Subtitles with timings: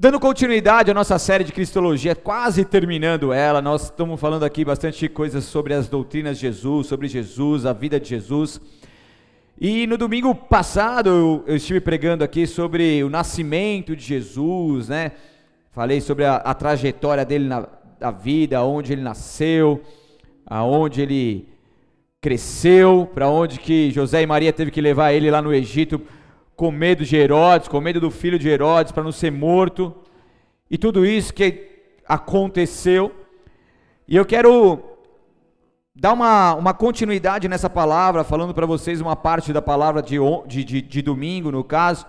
[0.00, 5.08] Dando continuidade à nossa série de Cristologia, quase terminando ela, nós estamos falando aqui bastante
[5.08, 8.60] coisas sobre as doutrinas de Jesus, sobre Jesus, a vida de Jesus.
[9.60, 15.10] E no domingo passado eu, estive pregando aqui sobre o nascimento de Jesus, né?
[15.72, 17.66] Falei sobre a, a trajetória dele na
[17.98, 19.82] da vida, onde ele nasceu,
[20.46, 21.48] aonde ele
[22.20, 26.00] cresceu, para onde que José e Maria teve que levar ele lá no Egito
[26.58, 29.94] com medo de Herodes, com medo do filho de Herodes, para não ser morto,
[30.68, 31.68] e tudo isso que
[32.04, 33.14] aconteceu.
[34.08, 34.82] E eu quero
[35.94, 40.16] dar uma, uma continuidade nessa palavra, falando para vocês uma parte da palavra de,
[40.48, 42.04] de, de, de domingo, no caso,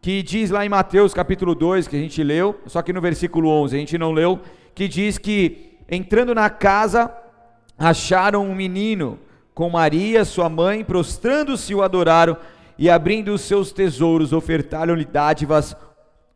[0.00, 3.48] que diz lá em Mateus capítulo 2, que a gente leu, só que no versículo
[3.48, 4.38] 11 a gente não leu,
[4.72, 7.12] que diz que entrando na casa
[7.76, 9.18] acharam um menino
[9.52, 12.36] com Maria, sua mãe, prostrando-se o adoraram
[12.80, 15.76] e abrindo os seus tesouros, ofertaram-lhe dádivas,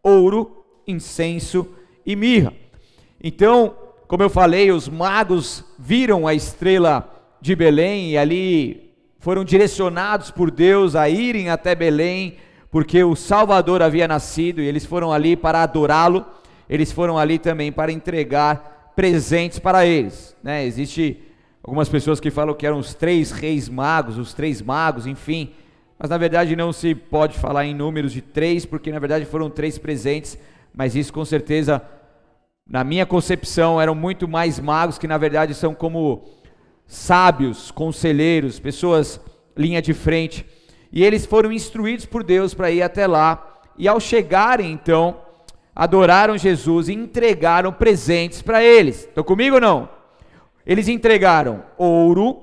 [0.02, 1.66] ouro, incenso
[2.04, 2.52] e mirra.
[3.18, 3.74] Então,
[4.06, 10.50] como eu falei, os magos viram a estrela de Belém e ali foram direcionados por
[10.50, 12.36] Deus a irem até Belém,
[12.70, 16.26] porque o Salvador havia nascido e eles foram ali para adorá-lo.
[16.68, 20.66] Eles foram ali também para entregar presentes para eles, né?
[20.66, 21.22] Existe
[21.62, 25.54] algumas pessoas que falam que eram os três reis magos, os três magos, enfim,
[25.98, 29.48] mas na verdade não se pode falar em números de três, porque na verdade foram
[29.48, 30.38] três presentes,
[30.74, 31.82] mas isso com certeza,
[32.68, 36.24] na minha concepção, eram muito mais magos que na verdade são como
[36.86, 39.20] sábios, conselheiros, pessoas
[39.56, 40.44] linha de frente.
[40.92, 43.62] E eles foram instruídos por Deus para ir até lá.
[43.76, 45.20] E ao chegarem, então,
[45.74, 49.00] adoraram Jesus e entregaram presentes para eles.
[49.00, 49.88] Estão comigo ou não?
[50.66, 52.42] Eles entregaram ouro,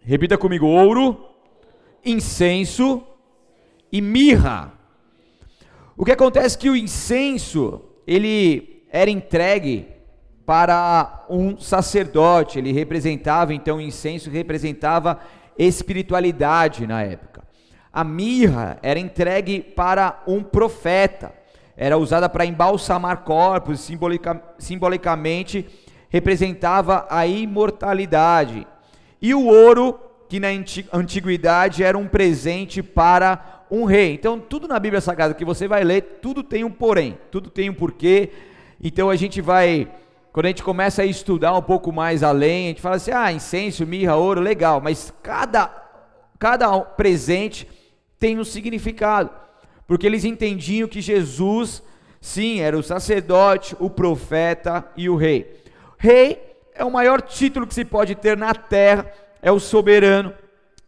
[0.00, 1.29] repita comigo: ouro,
[2.04, 3.02] incenso
[3.92, 4.72] e mirra.
[5.96, 9.88] O que acontece é que o incenso, ele era entregue
[10.46, 15.20] para um sacerdote, ele representava, então o incenso representava
[15.58, 17.44] espiritualidade na época.
[17.92, 21.34] A mirra era entregue para um profeta,
[21.76, 25.66] era usada para embalsamar corpos, simbolica, simbolicamente
[26.08, 28.66] representava a imortalidade.
[29.22, 29.98] E o ouro
[30.30, 30.46] que na
[30.92, 34.14] antiguidade era um presente para um rei.
[34.14, 37.68] Então, tudo na Bíblia Sagrada que você vai ler, tudo tem um porém, tudo tem
[37.68, 38.30] um porquê.
[38.80, 39.90] Então, a gente vai,
[40.32, 43.32] quando a gente começa a estudar um pouco mais além, a gente fala assim: ah,
[43.32, 45.66] incenso, mirra, ouro, legal, mas cada,
[46.38, 47.66] cada presente
[48.16, 49.30] tem um significado,
[49.84, 51.82] porque eles entendiam que Jesus,
[52.20, 55.60] sim, era o sacerdote, o profeta e o rei.
[55.98, 56.40] Rei
[56.72, 59.12] é o maior título que se pode ter na terra
[59.42, 60.32] é o soberano,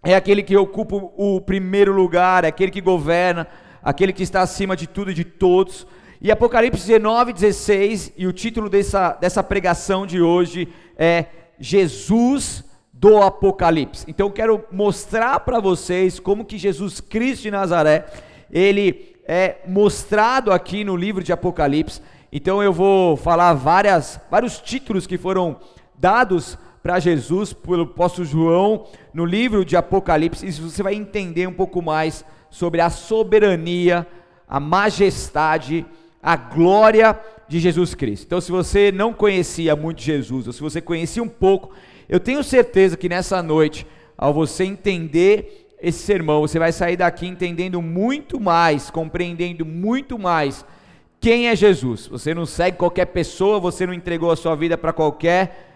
[0.02, 3.46] é aquele que ocupa o primeiro lugar, é aquele que governa,
[3.82, 5.86] aquele que está acima de tudo e de todos.
[6.20, 11.26] E Apocalipse 19, 16, e o título dessa, dessa pregação de hoje é
[11.58, 14.04] Jesus do Apocalipse.
[14.08, 18.06] Então eu quero mostrar para vocês como que Jesus Cristo de Nazaré,
[18.50, 22.00] ele é mostrado aqui no livro de Apocalipse.
[22.32, 25.58] Então eu vou falar várias, vários títulos que foram
[25.98, 31.52] dados para Jesus pelo apóstolo João no livro de Apocalipse, e você vai entender um
[31.52, 34.06] pouco mais sobre a soberania,
[34.48, 35.86] a majestade,
[36.22, 38.24] a glória de Jesus Cristo.
[38.26, 41.70] Então, se você não conhecia muito Jesus, ou se você conhecia um pouco,
[42.08, 47.26] eu tenho certeza que nessa noite, ao você entender esse sermão, você vai sair daqui
[47.26, 50.64] entendendo muito mais, compreendendo muito mais
[51.20, 52.06] quem é Jesus.
[52.08, 55.71] Você não segue qualquer pessoa, você não entregou a sua vida para qualquer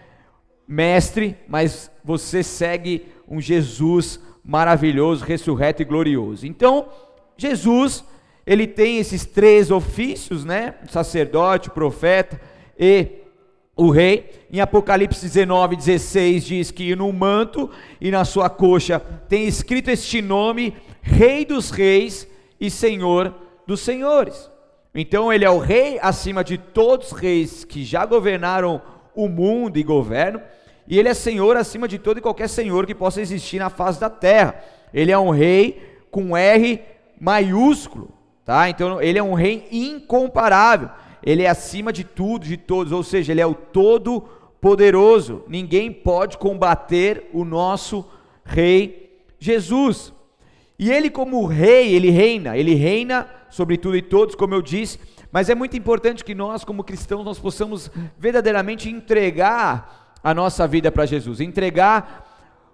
[0.66, 6.47] mestre, mas você segue um Jesus maravilhoso, ressurreto e glorioso.
[6.47, 6.88] Então,
[7.37, 8.04] Jesus,
[8.47, 10.75] ele tem esses três ofícios, né?
[10.88, 12.41] Sacerdote, profeta
[12.78, 13.09] e
[13.75, 14.31] o rei.
[14.50, 20.22] Em Apocalipse 19, 16 diz que no manto e na sua coxa tem escrito este
[20.22, 22.27] nome: Rei dos Reis
[22.60, 23.34] e Senhor
[23.66, 24.50] dos Senhores.
[24.94, 28.80] Então ele é o rei acima de todos os reis que já governaram
[29.15, 30.41] o mundo e governam
[30.88, 34.00] e ele é senhor acima de todo e qualquer senhor que possa existir na face
[34.00, 34.62] da terra.
[34.94, 36.80] Ele é um rei com R
[37.21, 38.10] maiúsculo,
[38.44, 38.68] tá?
[38.68, 40.91] Então ele é um rei incomparável.
[41.22, 44.22] Ele é acima de tudo, de todos, ou seja, ele é o todo
[44.60, 45.42] poderoso.
[45.48, 48.09] Ninguém pode combater o nosso
[48.44, 50.12] rei Jesus.
[50.78, 55.00] E ele como rei, ele reina, ele reina sobre tudo e todos, como eu disse,
[55.33, 60.91] mas é muito importante que nós como cristãos nós possamos verdadeiramente entregar a nossa vida
[60.91, 62.24] para Jesus, entregar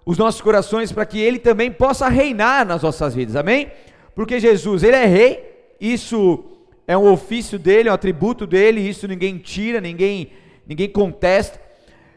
[0.05, 3.71] os nossos corações para que Ele também possa reinar nas nossas vidas, amém?
[4.15, 6.43] Porque Jesus, Ele é rei, isso
[6.87, 10.31] é um ofício dele, é um atributo dele, isso ninguém tira, ninguém,
[10.67, 11.59] ninguém contesta,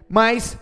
[0.09, 0.59] mas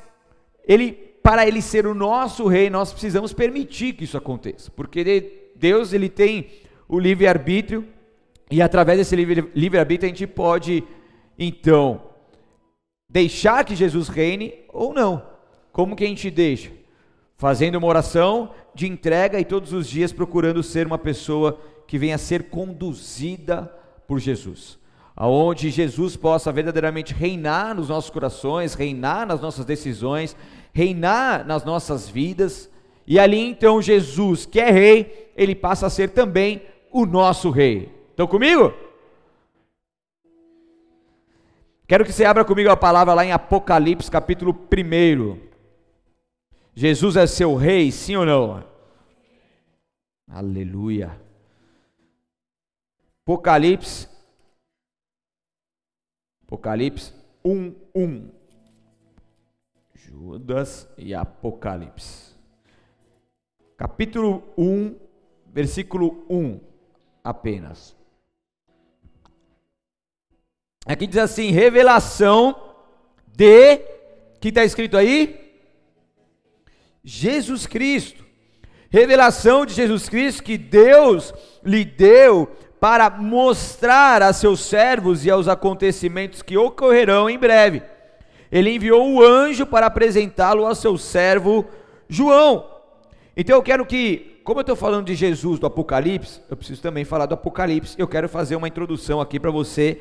[0.67, 5.93] ele, para ele ser o nosso rei, nós precisamos permitir que isso aconteça, porque Deus
[5.93, 6.49] ele tem
[6.88, 7.87] o livre arbítrio
[8.50, 10.84] e através desse livre, livre a gente pode
[11.38, 12.02] então
[13.14, 15.22] deixar que Jesus reine ou não.
[15.70, 16.72] Como que a gente deixa?
[17.37, 22.19] Fazendo uma oração de entrega e todos os dias procurando ser uma pessoa que venha
[22.19, 23.72] ser conduzida
[24.08, 24.81] por Jesus.
[25.14, 30.37] Aonde Jesus possa verdadeiramente reinar nos nossos corações, reinar nas nossas decisões,
[30.72, 32.69] reinar nas nossas vidas.
[33.06, 37.94] E ali então Jesus, que é rei, ele passa a ser também o nosso rei.
[38.10, 38.75] Estão comigo?
[41.86, 45.38] Quero que você abra comigo a palavra lá em Apocalipse, capítulo 1.
[46.75, 48.64] Jesus é seu rei, sim ou não?
[50.26, 51.20] Aleluia.
[53.22, 54.08] Apocalipse,
[56.46, 57.12] Apocalipse
[57.44, 58.31] 1, 1.
[59.94, 62.34] Judas e Apocalipse.
[63.76, 64.96] Capítulo 1,
[65.52, 66.60] versículo 1
[67.22, 67.94] apenas.
[70.86, 72.54] Aqui diz assim: revelação
[73.26, 73.78] de.
[74.40, 75.40] que está escrito aí?
[77.02, 78.25] Jesus Cristo.
[78.90, 81.34] Revelação de Jesus Cristo que Deus
[81.64, 82.48] lhe deu
[82.78, 87.82] para mostrar a seus servos e aos acontecimentos que ocorrerão em breve.
[88.52, 91.66] Ele enviou o anjo para apresentá-lo ao seu servo
[92.08, 92.70] João.
[93.36, 97.04] Então eu quero que, como eu estou falando de Jesus do Apocalipse, eu preciso também
[97.04, 97.96] falar do Apocalipse.
[97.98, 100.00] Eu quero fazer uma introdução aqui para você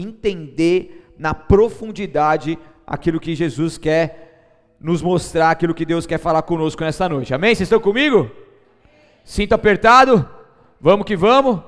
[0.00, 6.84] entender na profundidade aquilo que Jesus quer nos mostrar, aquilo que Deus quer falar conosco
[6.84, 7.34] nessa noite.
[7.34, 7.54] Amém?
[7.54, 8.30] Vocês estão comigo?
[9.24, 10.28] Sinto apertado?
[10.80, 11.60] Vamos que vamos?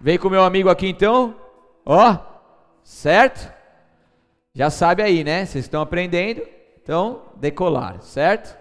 [0.00, 1.34] Vem com meu amigo aqui então.
[1.84, 2.16] Ó,
[2.84, 3.52] certo?
[4.54, 5.44] Já sabe aí, né?
[5.44, 6.42] Vocês estão aprendendo.
[6.82, 8.59] Então, decolar, certo?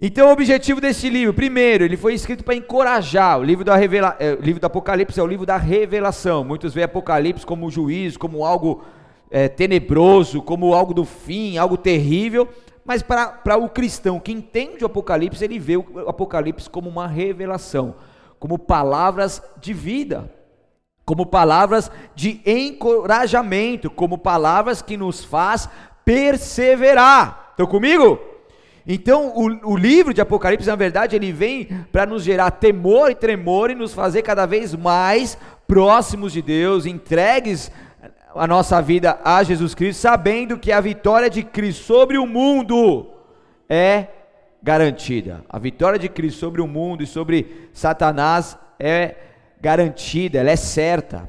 [0.00, 3.38] Então, o objetivo desse livro, primeiro, ele foi escrito para encorajar.
[3.38, 6.44] O livro, da revela, é, o livro do Apocalipse é o livro da revelação.
[6.44, 8.84] Muitos veem Apocalipse como juízo, como algo
[9.30, 12.48] é, tenebroso, como algo do fim, algo terrível.
[12.84, 17.94] Mas para o cristão que entende o Apocalipse, ele vê o Apocalipse como uma revelação
[18.38, 20.30] como palavras de vida,
[21.04, 25.68] como palavras de encorajamento, como palavras que nos faz
[26.04, 27.48] perseverar.
[27.50, 28.20] Estão comigo?
[28.86, 33.16] Então, o, o, livro de Apocalipse, na verdade, ele vem para nos gerar temor e
[33.16, 35.36] tremor e nos fazer cada vez mais
[35.66, 37.72] próximos de Deus, entregues
[38.32, 43.10] a nossa vida a Jesus Cristo, sabendo que a vitória de Cristo sobre o mundo
[43.68, 44.06] é
[44.62, 45.44] garantida.
[45.48, 49.16] A vitória de Cristo sobre o mundo e sobre Satanás é
[49.60, 51.28] garantida, ela é certa.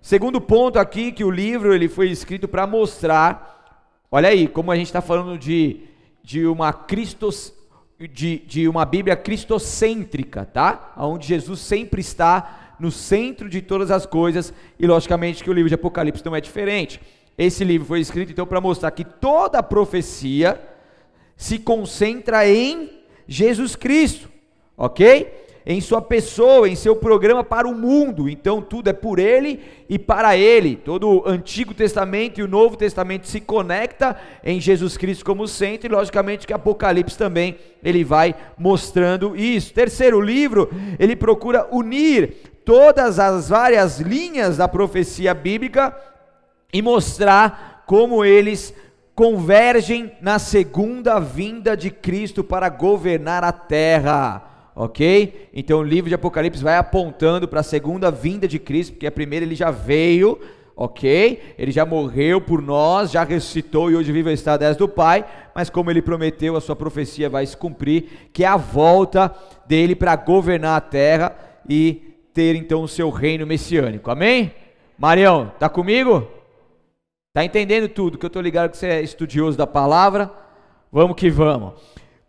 [0.00, 3.78] Segundo ponto aqui que o livro ele foi escrito para mostrar,
[4.10, 5.82] olha aí como a gente está falando de,
[6.28, 7.54] de uma Cristos,
[7.98, 10.92] de, de uma Bíblia cristocêntrica, tá?
[10.98, 15.70] Onde Jesus sempre está no centro de todas as coisas e logicamente que o livro
[15.70, 17.00] de Apocalipse não é diferente.
[17.38, 20.60] Esse livro foi escrito então para mostrar que toda a profecia
[21.34, 22.90] se concentra em
[23.26, 24.28] Jesus Cristo,
[24.76, 25.32] ok?
[25.70, 28.26] Em sua pessoa, em seu programa para o mundo.
[28.26, 30.76] Então tudo é por Ele e para Ele.
[30.76, 35.86] Todo o Antigo Testamento e o Novo Testamento se conecta em Jesus Cristo como centro
[35.86, 39.74] e logicamente que Apocalipse também ele vai mostrando isso.
[39.74, 42.34] Terceiro livro, ele procura unir
[42.64, 45.94] todas as várias linhas da profecia bíblica
[46.72, 48.72] e mostrar como eles
[49.14, 54.47] convergem na segunda vinda de Cristo para governar a terra.
[54.80, 55.48] Ok?
[55.52, 59.10] Então o livro de Apocalipse vai apontando para a segunda vinda de Cristo, porque a
[59.10, 60.38] primeira ele já veio,
[60.76, 61.42] ok?
[61.58, 65.68] Ele já morreu por nós, já ressuscitou e hoje vive ao estado do Pai, mas
[65.68, 69.34] como ele prometeu, a sua profecia vai se cumprir, que é a volta
[69.66, 71.36] dele para governar a terra
[71.68, 74.12] e ter então o seu reino messiânico.
[74.12, 74.52] Amém?
[74.96, 76.28] Marião, tá comigo?
[77.30, 78.16] Está entendendo tudo?
[78.16, 80.30] Que eu estou ligado que você é estudioso da palavra.
[80.92, 81.74] Vamos que vamos.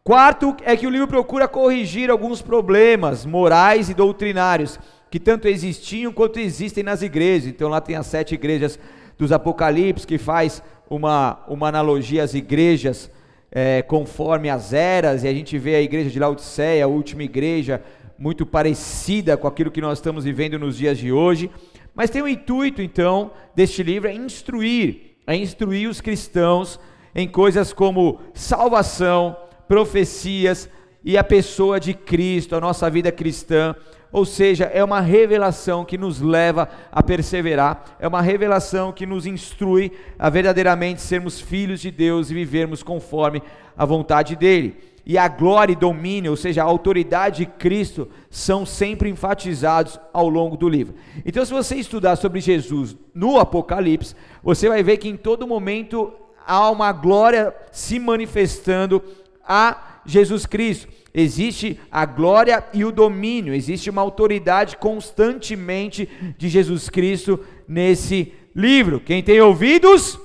[0.04, 4.80] Quarto é que o livro procura corrigir alguns problemas morais e doutrinários
[5.12, 7.48] que tanto existiam quanto existem nas igrejas.
[7.48, 8.80] Então lá tem as sete igrejas
[9.18, 13.12] dos Apocalipse que faz uma, uma analogia às igrejas
[13.52, 17.82] é, conforme as eras, e a gente vê a igreja de Laodiceia, a última igreja,
[18.18, 21.50] muito parecida com aquilo que nós estamos vivendo nos dias de hoje.
[21.96, 26.80] Mas tem o intuito, então, deste livro é instruir, é instruir os cristãos
[27.16, 29.36] em coisas como salvação,
[29.70, 30.68] profecias
[31.04, 33.76] e a pessoa de Cristo, a nossa vida cristã.
[34.12, 39.28] Ou seja, é uma revelação que nos leva a perseverar, é uma revelação que nos
[39.28, 43.44] instrui a verdadeiramente sermos filhos de Deus e vivermos conforme
[43.78, 44.78] a vontade dEle.
[45.06, 50.28] E a glória e domínio, ou seja, a autoridade de Cristo, são sempre enfatizados ao
[50.28, 50.96] longo do livro.
[51.24, 56.12] Então, se você estudar sobre Jesus no Apocalipse, você vai ver que em todo momento
[56.46, 59.04] há uma glória se manifestando
[59.50, 60.88] a Jesus Cristo.
[61.12, 69.00] Existe a glória e o domínio, existe uma autoridade constantemente de Jesus Cristo nesse livro.
[69.00, 70.20] Quem tem ouvidos,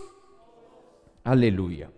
[1.25, 1.91] aleluia.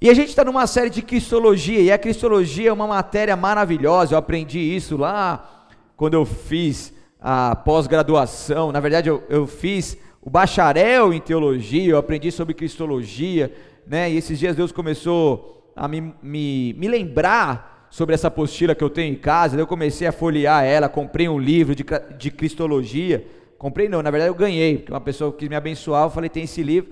[0.00, 4.14] E a gente está numa série de cristologia, e a cristologia é uma matéria maravilhosa.
[4.14, 8.72] Eu aprendi isso lá quando eu fiz a pós-graduação.
[8.72, 13.54] Na verdade, eu, eu fiz o bacharel em teologia, eu aprendi sobre cristologia,
[13.86, 14.10] né?
[14.10, 18.90] E esses dias Deus começou a me, me, me lembrar sobre essa apostila que eu
[18.90, 21.84] tenho em casa, eu comecei a folhear ela, comprei um livro de,
[22.18, 23.26] de cristologia,
[23.58, 26.44] comprei não, na verdade eu ganhei, porque uma pessoa quis me abençoar, eu falei, tem
[26.44, 26.90] esse livro,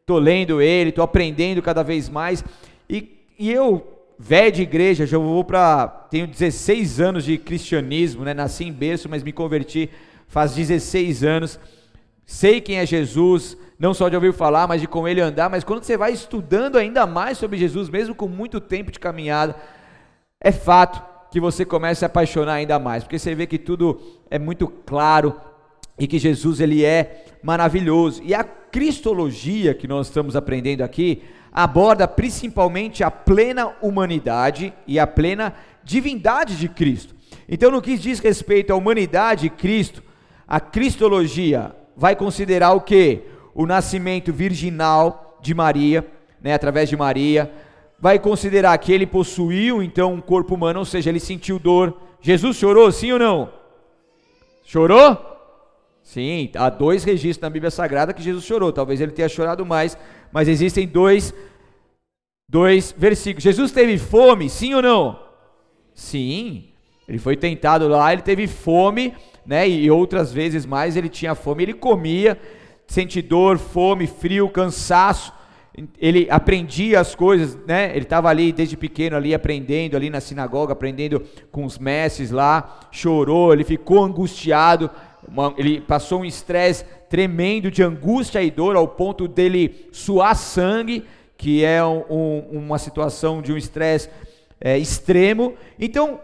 [0.00, 2.44] estou lendo ele, estou aprendendo cada vez mais,
[2.90, 3.86] e, e eu,
[4.18, 9.08] velho de igreja, já vou para, tenho 16 anos de cristianismo, né, nasci em berço,
[9.08, 9.88] mas me converti
[10.26, 11.58] faz 16 anos,
[12.26, 15.64] sei quem é Jesus, não só de ouvir falar, mas de com ele andar, mas
[15.64, 19.56] quando você vai estudando ainda mais sobre Jesus, mesmo com muito tempo de caminhada,
[20.40, 24.00] é fato que você começa a se apaixonar ainda mais, porque você vê que tudo
[24.30, 25.34] é muito claro
[25.98, 28.22] e que Jesus ele é maravilhoso.
[28.24, 35.06] E a cristologia que nós estamos aprendendo aqui aborda principalmente a plena humanidade e a
[35.06, 35.54] plena
[35.84, 37.14] divindade de Cristo.
[37.48, 40.02] Então, no que diz respeito à humanidade de Cristo,
[40.48, 43.22] a cristologia vai considerar o que?
[43.54, 46.04] o nascimento virginal de Maria,
[46.42, 47.50] né, através de Maria,
[47.98, 51.96] vai considerar que ele possuiu então um corpo humano, ou seja, ele sentiu dor.
[52.20, 53.52] Jesus chorou, sim ou não?
[54.64, 55.32] Chorou?
[56.02, 58.72] Sim, há dois registros na Bíblia Sagrada que Jesus chorou.
[58.72, 59.96] Talvez ele tenha chorado mais,
[60.32, 61.32] mas existem dois,
[62.48, 63.44] dois versículos.
[63.44, 65.18] Jesus teve fome, sim ou não?
[65.94, 66.64] Sim.
[67.08, 69.14] Ele foi tentado lá, ele teve fome,
[69.46, 69.68] né?
[69.68, 72.38] E outras vezes mais ele tinha fome, ele comia
[72.86, 75.32] sente dor, fome, frio, cansaço.
[75.98, 77.90] Ele aprendia as coisas, né?
[77.90, 81.20] Ele estava ali desde pequeno ali aprendendo ali na sinagoga, aprendendo
[81.50, 82.80] com os mestres lá.
[82.92, 84.88] Chorou, ele ficou angustiado,
[85.26, 91.04] uma, ele passou um estresse tremendo de angústia e dor ao ponto dele suar sangue,
[91.36, 94.08] que é um, um, uma situação de um estresse
[94.60, 95.54] é, extremo.
[95.76, 96.20] Então,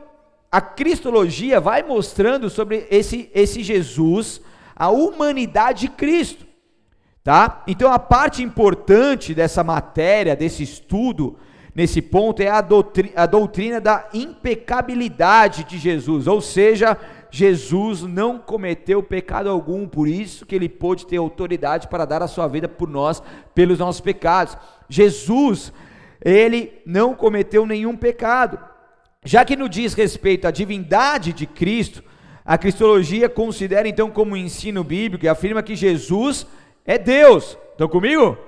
[0.50, 4.40] a cristologia vai mostrando sobre esse, esse Jesus,
[4.74, 6.44] a humanidade de Cristo.
[7.22, 7.62] Tá?
[7.66, 11.36] Então a parte importante dessa matéria, desse estudo,
[11.74, 16.96] nesse ponto, é a doutrina, a doutrina da impecabilidade de Jesus, ou seja,
[17.30, 22.28] Jesus não cometeu pecado algum, por isso que ele pôde ter autoridade para dar a
[22.28, 23.22] sua vida por nós,
[23.54, 24.56] pelos nossos pecados.
[24.88, 25.72] Jesus,
[26.24, 28.58] ele não cometeu nenhum pecado.
[29.24, 32.02] Já que no diz respeito à divindade de Cristo,
[32.42, 36.46] a cristologia considera então como ensino bíblico e afirma que Jesus
[36.86, 37.58] é Deus.
[37.72, 38.38] Estão comigo?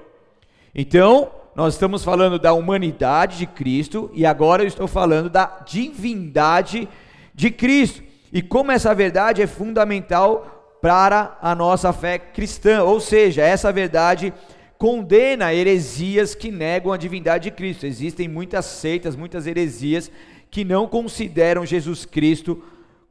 [0.74, 6.88] Então, nós estamos falando da humanidade de Cristo e agora eu estou falando da divindade
[7.34, 8.02] de Cristo.
[8.32, 14.32] E como essa verdade é fundamental para a nossa fé cristã, ou seja, essa verdade
[14.78, 17.84] condena heresias que negam a divindade de Cristo.
[17.84, 20.10] Existem muitas seitas, muitas heresias
[20.52, 22.62] que não consideram Jesus Cristo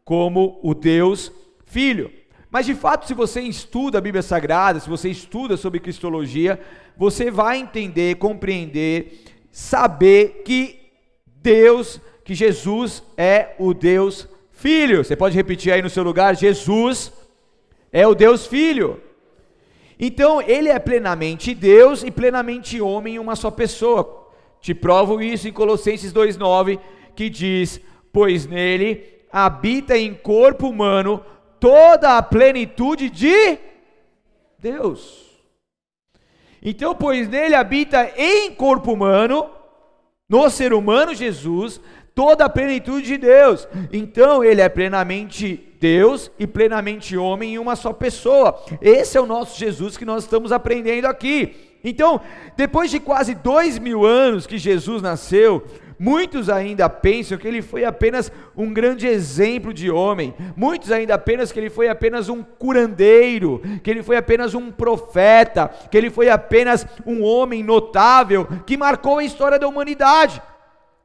[0.05, 1.31] como o Deus
[1.65, 2.11] Filho.
[2.51, 6.59] Mas de fato, se você estuda a Bíblia Sagrada, se você estuda sobre cristologia,
[6.95, 10.79] você vai entender, compreender, saber que
[11.25, 15.03] Deus, que Jesus é o Deus Filho.
[15.03, 17.11] Você pode repetir aí no seu lugar: Jesus
[17.91, 19.01] é o Deus Filho.
[19.99, 24.29] Então, ele é plenamente Deus e plenamente homem em uma só pessoa.
[24.59, 26.79] Te provo isso em Colossenses 2:9,
[27.15, 27.79] que diz:
[28.11, 31.23] "Pois nele habita em corpo humano
[31.59, 33.57] toda a plenitude de
[34.57, 35.29] Deus.
[36.61, 39.49] Então, pois nele habita em corpo humano,
[40.29, 41.81] no ser humano Jesus,
[42.13, 43.67] toda a plenitude de Deus.
[43.91, 48.63] Então, ele é plenamente Deus e plenamente homem em uma só pessoa.
[48.81, 51.55] Esse é o nosso Jesus que nós estamos aprendendo aqui.
[51.83, 52.21] Então,
[52.55, 55.65] depois de quase dois mil anos que Jesus nasceu,
[56.03, 60.33] Muitos ainda pensam que ele foi apenas um grande exemplo de homem.
[60.55, 65.69] Muitos ainda pensam que ele foi apenas um curandeiro, que ele foi apenas um profeta,
[65.91, 70.41] que ele foi apenas um homem notável que marcou a história da humanidade.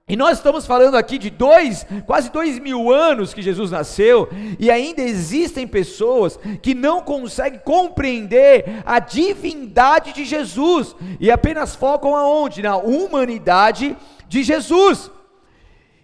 [0.09, 4.71] E nós estamos falando aqui de dois, quase dois mil anos que Jesus nasceu, e
[4.71, 12.63] ainda existem pessoas que não conseguem compreender a divindade de Jesus, e apenas focam aonde?
[12.63, 13.97] Na humanidade
[14.29, 15.11] de Jesus.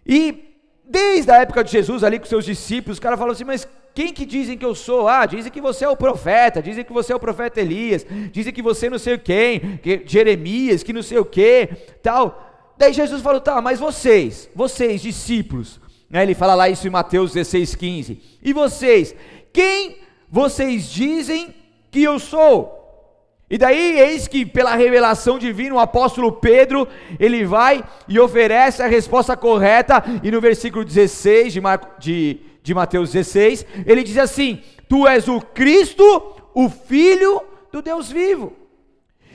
[0.04, 0.52] E
[0.84, 4.12] desde a época de Jesus, ali com seus discípulos, os caras falam assim, mas quem
[4.12, 5.06] que dizem que eu sou?
[5.06, 8.52] Ah, dizem que você é o profeta, dizem que você é o profeta Elias, dizem
[8.52, 11.68] que você não sei quem, que Jeremias, que não sei o que,
[12.02, 12.48] tal.
[12.82, 17.32] Daí Jesus falou: tá, mas vocês, vocês, discípulos, né, ele fala lá isso em Mateus
[17.32, 18.20] 16, 15.
[18.42, 19.14] E vocês,
[19.52, 19.98] quem
[20.28, 21.54] vocês dizem
[21.92, 22.76] que eu sou?
[23.48, 26.88] E daí, eis que pela revelação divina, o apóstolo Pedro,
[27.20, 31.96] ele vai e oferece a resposta correta, e no versículo 16 de, Mar...
[32.00, 38.10] de, de Mateus 16, ele diz assim: Tu és o Cristo, o Filho do Deus
[38.10, 38.61] vivo.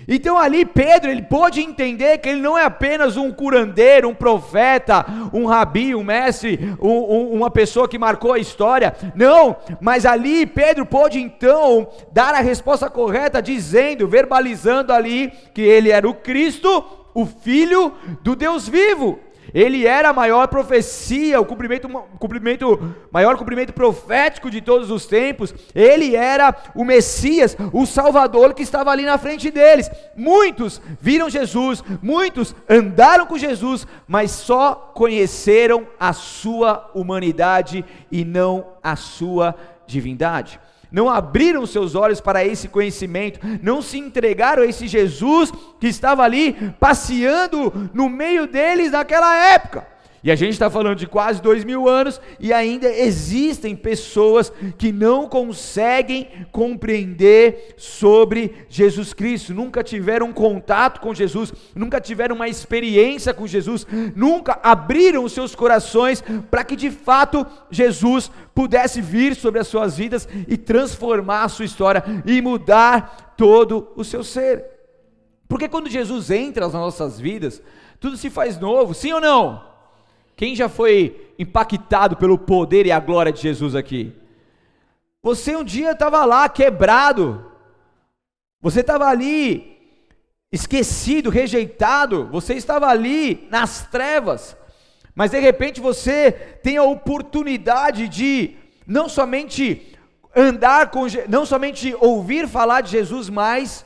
[0.08, 5.06] Então ali Pedro, ele pôde entender que ele não é apenas um curandeiro, um profeta,
[5.34, 8.96] um rabi, um mestre, um, um, uma pessoa que marcou a história.
[9.14, 15.92] Não, mas ali Pedro pôde então dar a resposta correta, dizendo, verbalizando ali que ele
[15.92, 16.84] era o Cristo,
[17.14, 19.20] o Filho do Deus vivo.
[19.54, 21.88] Ele era a maior profecia, o cumprimento,
[22.20, 25.54] cumprimento, maior cumprimento profético de todos os tempos.
[25.74, 29.90] Ele era o Messias, o Salvador que estava ali na frente deles.
[30.16, 38.68] Muitos viram Jesus, muitos andaram com Jesus, mas só conheceram a sua humanidade e não
[38.84, 40.60] a sua divindade
[40.92, 46.24] não abriram seus olhos para esse conhecimento, não se entregaram a esse Jesus que estava
[46.24, 49.97] ali passeando no meio deles naquela época.
[50.24, 54.92] E a gente está falando de quase dois mil anos e ainda existem pessoas que
[54.92, 63.34] não conseguem compreender sobre Jesus Cristo, nunca tiveram contato com Jesus, nunca tiveram uma experiência
[63.34, 69.60] com Jesus, nunca abriram os seus corações para que de fato Jesus pudesse vir sobre
[69.60, 74.66] as suas vidas e transformar a sua história e mudar todo o seu ser.
[75.48, 77.62] Porque quando Jesus entra nas nossas vidas,
[78.00, 79.77] tudo se faz novo, sim ou não?
[80.38, 84.14] Quem já foi impactado pelo poder e a glória de Jesus aqui?
[85.24, 87.44] Você um dia estava lá quebrado,
[88.62, 89.76] você estava ali
[90.52, 94.56] esquecido, rejeitado, você estava ali nas trevas,
[95.16, 99.98] mas de repente você tem a oportunidade de não somente
[100.36, 103.84] andar com, não somente ouvir falar de Jesus, mas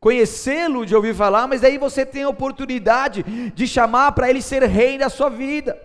[0.00, 3.22] conhecê-lo, de ouvir falar, mas daí você tem a oportunidade
[3.54, 5.78] de chamar para ele ser rei da sua vida.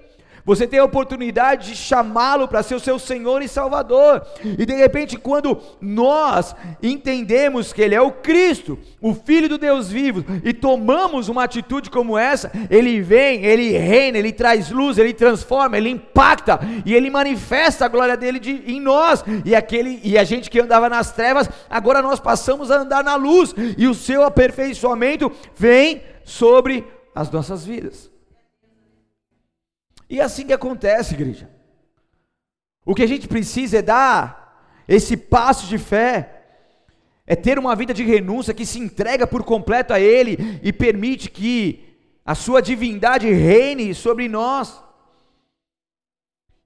[0.46, 4.22] Você tem a oportunidade de chamá-lo para ser o seu Senhor e Salvador.
[4.44, 9.90] E de repente, quando nós entendemos que Ele é o Cristo, o Filho do Deus
[9.90, 15.14] vivo, e tomamos uma atitude como essa, Ele vem, Ele reina, Ele traz luz, Ele
[15.14, 19.24] transforma, Ele impacta e Ele manifesta a glória dele de, em nós.
[19.44, 23.16] E aquele e a gente que andava nas trevas, agora nós passamos a andar na
[23.16, 28.15] luz e o seu aperfeiçoamento vem sobre as nossas vidas.
[30.10, 31.50] E é assim que acontece, igreja.
[32.86, 36.44] O que a gente precisa é dar esse passo de fé,
[37.26, 41.30] é ter uma vida de renúncia que se entrega por completo a Ele e permite
[41.30, 41.84] que
[42.24, 44.84] a Sua divindade reine sobre nós.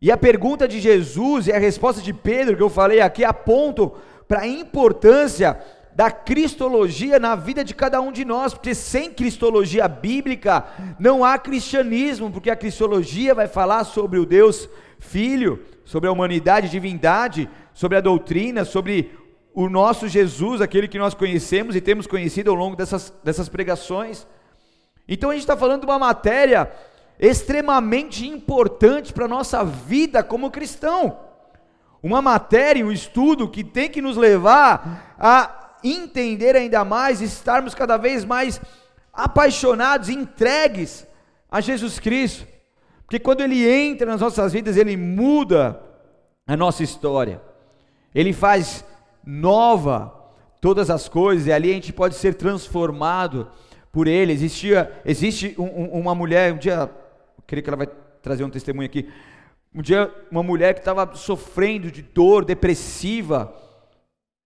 [0.02, 3.95] E a pergunta de Jesus e a resposta de Pedro que eu falei aqui apontam
[4.28, 5.60] para a importância
[5.99, 10.65] da cristologia na vida de cada um de nós, porque sem cristologia bíblica
[10.97, 16.69] não há cristianismo, porque a cristologia vai falar sobre o Deus Filho, sobre a humanidade,
[16.69, 19.12] divindade, sobre a doutrina, sobre
[19.53, 24.25] o nosso Jesus, aquele que nós conhecemos e temos conhecido ao longo dessas, dessas pregações.
[25.05, 26.71] Então a gente está falando de uma matéria
[27.19, 31.19] extremamente importante para a nossa vida como cristão.
[32.01, 37.97] Uma matéria, um estudo que tem que nos levar a entender ainda mais, estarmos cada
[37.97, 38.61] vez mais
[39.13, 41.07] apaixonados, entregues
[41.49, 42.47] a Jesus Cristo.
[43.05, 45.81] Porque quando Ele entra nas nossas vidas, Ele muda
[46.45, 47.41] a nossa história,
[48.13, 48.85] Ele faz
[49.25, 50.13] nova
[50.61, 53.49] todas as coisas, e ali a gente pode ser transformado
[53.91, 54.33] por Ele.
[54.33, 56.89] Existia, existe um, um, uma mulher, um dia,
[57.47, 57.87] creio que ela vai
[58.21, 59.09] trazer um testemunho aqui.
[59.73, 63.53] Um dia, uma mulher que estava sofrendo de dor, depressiva,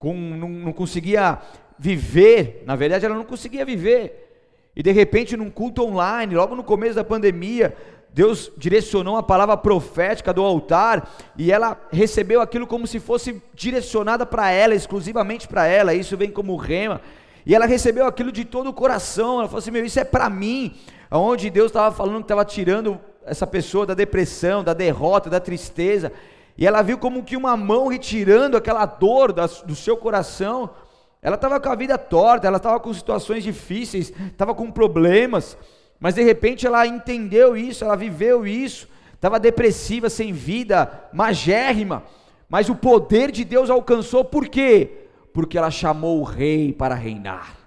[0.03, 1.39] com, não, não conseguia
[1.79, 4.35] viver, na verdade ela não conseguia viver.
[4.75, 7.73] E de repente, num culto online, logo no começo da pandemia,
[8.09, 14.25] Deus direcionou a palavra profética do altar e ela recebeu aquilo como se fosse direcionada
[14.25, 15.93] para ela, exclusivamente para ela.
[15.93, 16.99] Isso vem como rema.
[17.45, 19.39] E ela recebeu aquilo de todo o coração.
[19.39, 20.75] Ela falou assim: Meu, isso é para mim.
[21.09, 26.11] Onde Deus estava falando que estava tirando essa pessoa da depressão, da derrota, da tristeza,
[26.57, 30.69] e ela viu como que uma mão retirando aquela dor do seu coração.
[31.21, 35.57] Ela estava com a vida torta, ela estava com situações difíceis, estava com problemas,
[35.99, 42.03] mas de repente ela entendeu isso, ela viveu isso, estava depressiva, sem vida, magérrima,
[42.49, 45.07] mas o poder de Deus alcançou, por quê?
[45.33, 47.62] Porque ela chamou o rei para reinar.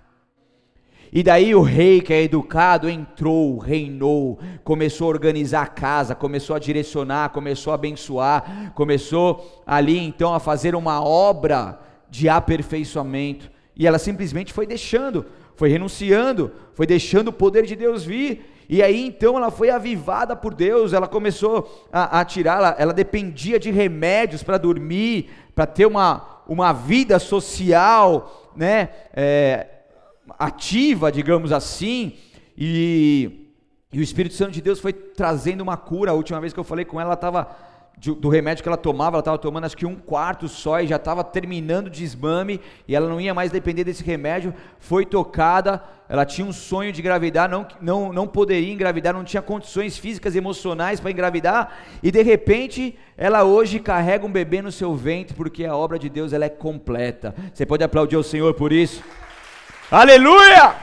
[1.13, 6.57] E daí o rei que é educado entrou, reinou, começou a organizar a casa, começou
[6.57, 11.79] a direcionar, começou a abençoar, começou ali então a fazer uma obra
[12.11, 13.51] de aperfeiçoamento.
[13.77, 18.53] E ela simplesmente foi deixando, foi renunciando, foi deixando o poder de Deus vir.
[18.69, 22.93] E aí então ela foi avivada por Deus, ela começou a, a tirar, ela, ela
[22.93, 28.89] dependia de remédios para dormir, para ter uma, uma vida social, né?
[29.15, 29.69] É,
[30.39, 32.15] ativa, digamos assim,
[32.57, 33.51] e,
[33.93, 36.11] e, o Espírito Santo de Deus foi trazendo uma cura.
[36.11, 37.57] A última vez que eu falei com ela, ela estava
[37.99, 40.97] do remédio que ela tomava, ela estava tomando acho que um quarto só e já
[40.97, 44.53] estava terminando o desmame e ela não ia mais depender desse remédio.
[44.79, 49.41] Foi tocada, ela tinha um sonho de engravidar, não, não, não poderia engravidar, não tinha
[49.41, 54.71] condições físicas e emocionais para engravidar e de repente ela hoje carrega um bebê no
[54.71, 57.35] seu ventre porque a obra de Deus ela é completa.
[57.53, 59.03] Você pode aplaudir o Senhor por isso?
[59.91, 60.75] Aleluia!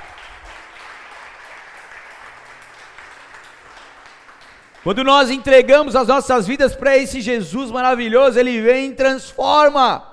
[4.82, 10.06] Quando nós entregamos as nossas vidas para esse Jesus maravilhoso, ele vem e transforma.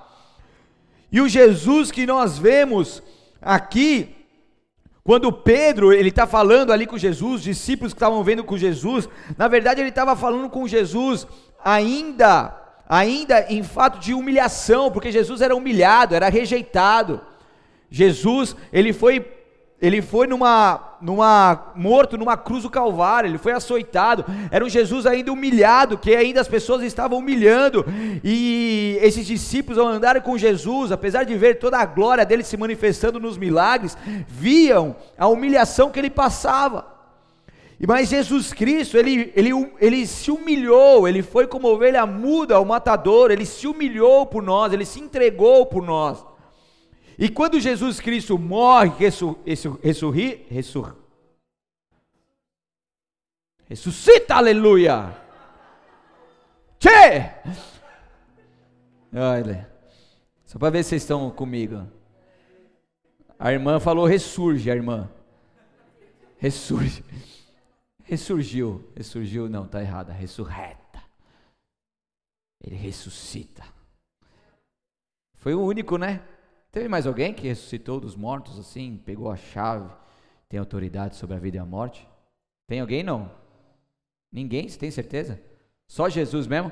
[1.10, 3.00] E o Jesus que nós vemos
[3.40, 4.16] aqui,
[5.04, 9.08] quando Pedro ele está falando ali com Jesus, os discípulos que estavam vendo com Jesus,
[9.38, 11.28] na verdade ele estava falando com Jesus
[11.64, 12.56] ainda,
[12.88, 17.20] ainda em fato de humilhação, porque Jesus era humilhado, era rejeitado.
[17.90, 19.24] Jesus, ele foi
[19.82, 24.26] ele foi numa, numa morto numa cruz do Calvário, ele foi açoitado.
[24.50, 27.86] Era um Jesus ainda humilhado, que ainda as pessoas estavam humilhando.
[28.22, 32.58] E esses discípulos ao andarem com Jesus, apesar de ver toda a glória dele se
[32.58, 33.96] manifestando nos milagres,
[34.28, 36.86] viam a humilhação que ele passava.
[37.88, 39.50] Mas Jesus Cristo, ele, ele,
[39.80, 44.74] ele se humilhou, ele foi como ovelha muda ao matador, ele se humilhou por nós,
[44.74, 46.29] ele se entregou por nós.
[47.20, 50.96] E quando Jesus Cristo morre, ressu, ressu, ressurri, ressur,
[53.68, 55.14] ressuscita, aleluia!
[56.78, 57.30] Tchê!
[59.12, 59.70] Olha,
[60.46, 61.86] só para ver se vocês estão comigo.
[63.38, 65.10] A irmã falou ressurge, a irmã.
[66.38, 67.04] Ressurge.
[68.02, 68.90] Ressurgiu.
[68.96, 70.10] Ressurgiu, não, está errada.
[70.10, 71.02] Ressurreta.
[72.64, 73.62] Ele ressuscita.
[75.36, 76.22] Foi o único, né?
[76.72, 79.90] Teve mais alguém que ressuscitou dos mortos assim, pegou a chave,
[80.48, 82.08] tem autoridade sobre a vida e a morte?
[82.66, 83.30] Tem alguém não?
[84.30, 85.40] Ninguém, você tem certeza?
[85.88, 86.70] Só Jesus mesmo?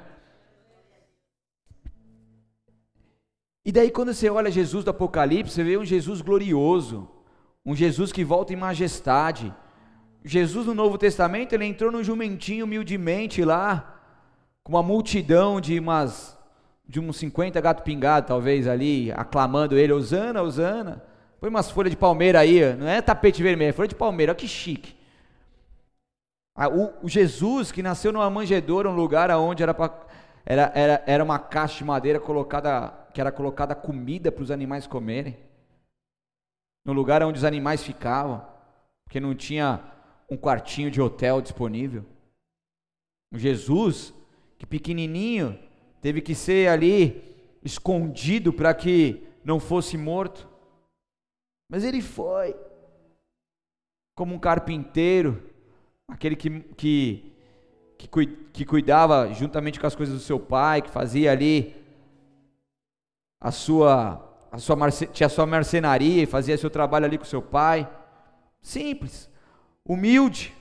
[3.65, 7.11] E daí quando você olha Jesus do Apocalipse, você vê um Jesus glorioso,
[7.67, 9.53] um Jesus que volta em majestade.
[10.25, 14.01] Jesus no Novo Testamento, ele entrou num jumentinho humildemente lá,
[14.63, 16.38] com uma multidão de umas
[16.89, 21.05] de uns 50 gato pingado, talvez ali, aclamando ele, Osana, Osana.
[21.39, 24.39] Põe umas folhas de palmeira aí, não é tapete vermelho, é folha de palmeira, olha
[24.39, 24.97] que chique.
[26.57, 29.95] Ah, o, Jesus que nasceu numa manjedoura, um lugar onde era, pra,
[30.45, 34.87] era, era, era uma caixa de madeira colocada, que era colocada comida para os animais
[34.87, 35.39] comerem.
[36.85, 38.45] No lugar onde os animais ficavam,
[39.05, 39.81] porque não tinha
[40.29, 42.05] um quartinho de hotel disponível.
[43.33, 44.13] O Jesus,
[44.59, 45.57] que pequenininho,
[46.01, 47.23] teve que ser ali
[47.63, 50.49] escondido para que não fosse morto.
[51.69, 52.57] Mas ele foi,
[54.15, 55.43] como um carpinteiro,
[56.09, 57.33] aquele que, que,
[58.53, 61.77] que, cuidava juntamente com as coisas do seu pai, que fazia ali
[63.41, 64.77] a sua, a sua
[65.13, 67.89] tinha sua marcenaria e fazia seu trabalho ali com seu pai.
[68.63, 69.31] Simples,
[69.85, 70.55] humilde,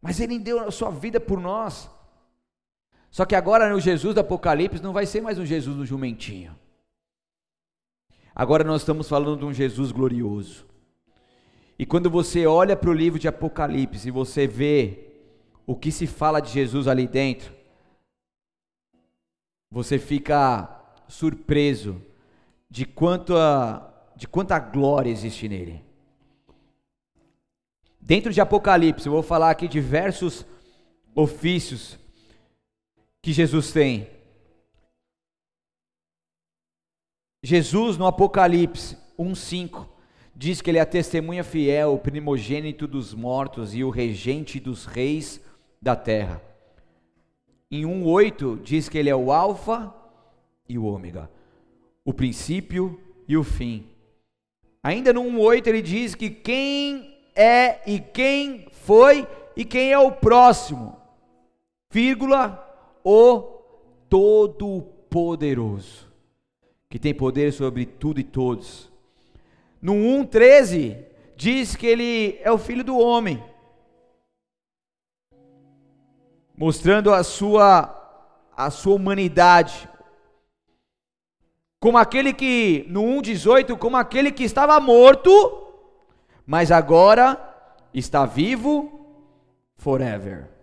[0.00, 1.90] mas ele deu a sua vida por nós.
[3.10, 6.56] Só que agora no Jesus do Apocalipse não vai ser mais um Jesus do jumentinho.
[8.34, 10.64] Agora nós estamos falando de um Jesus glorioso.
[11.78, 15.08] E quando você olha para o livro de Apocalipse e você vê
[15.66, 17.52] o que se fala de Jesus ali dentro,
[19.70, 20.68] você fica
[21.08, 22.00] surpreso
[22.68, 25.84] de quanta, de quanta glória existe nele.
[28.00, 30.46] Dentro de Apocalipse, eu vou falar aqui diversos
[31.14, 31.98] ofícios
[33.22, 34.08] que Jesus tem.
[37.42, 39.86] Jesus no Apocalipse 1:5
[40.34, 44.86] diz que ele é a testemunha fiel, o primogênito dos mortos e o regente dos
[44.86, 45.40] reis
[45.80, 46.42] da terra.
[47.70, 49.94] Em 1:8 diz que ele é o alfa
[50.68, 51.30] e o ômega,
[52.04, 53.86] o princípio e o fim.
[54.82, 60.12] Ainda no 1:8 ele diz que quem é e quem foi e quem é o
[60.12, 60.96] próximo,
[61.90, 62.69] vírgula,
[63.04, 63.42] o
[64.08, 66.08] todo-poderoso,
[66.88, 68.90] que tem poder sobre tudo e todos.
[69.80, 73.42] No 1:13 diz que ele é o filho do homem,
[76.56, 77.96] mostrando a sua
[78.56, 79.88] a sua humanidade.
[81.80, 85.30] Como aquele que no 1:18, como aquele que estava morto,
[86.44, 87.40] mas agora
[87.94, 89.00] está vivo
[89.76, 90.59] forever.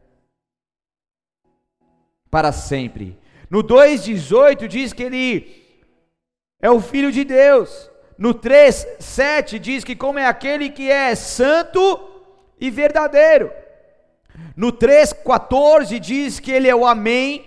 [2.30, 3.18] Para sempre.
[3.50, 5.66] No 2:18 diz que ele
[6.62, 7.90] é o filho de Deus.
[8.18, 12.00] No 3:7 diz que como é aquele que é santo
[12.60, 13.52] e verdadeiro.
[14.56, 17.46] No 3,14 diz que ele é o Amém,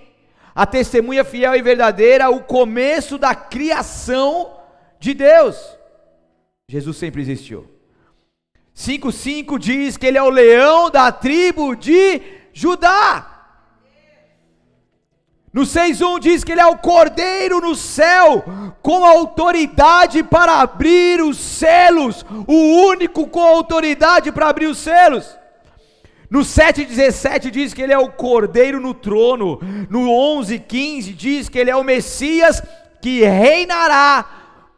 [0.55, 4.57] a testemunha fiel e verdadeira, o começo da criação
[4.99, 5.57] de Deus.
[6.69, 7.69] Jesus sempre existiu.
[8.75, 13.30] 5,5 diz que ele é o leão da tribo de Judá.
[15.53, 18.45] No 6,1 diz que ele é o cordeiro no céu,
[18.81, 25.37] com autoridade para abrir os selos, o único com autoridade para abrir os selos.
[26.31, 29.59] No 7,17 diz que ele é o cordeiro no trono.
[29.91, 32.63] No 11,15 diz que ele é o Messias
[33.03, 34.25] que reinará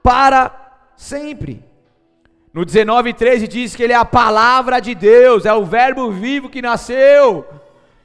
[0.03, 0.51] para
[0.97, 1.63] sempre.
[2.55, 6.63] No 19,13 diz que ele é a palavra de Deus, é o Verbo vivo que
[6.63, 7.47] nasceu,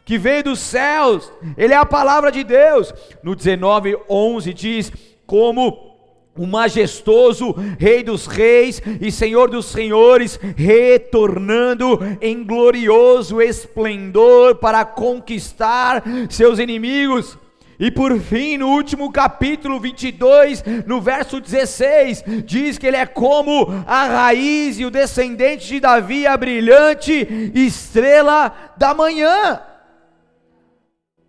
[0.07, 2.93] que veio dos céus, ele é a palavra de Deus.
[3.21, 4.89] No 19,11 diz
[5.25, 5.97] como
[6.33, 16.01] o majestoso Rei dos Reis e Senhor dos Senhores, retornando em glorioso esplendor para conquistar
[16.29, 17.37] seus inimigos.
[17.77, 23.67] E por fim, no último capítulo 22, no verso 16, diz que ele é como
[23.85, 29.59] a raiz e o descendente de Davi, a brilhante estrela da manhã.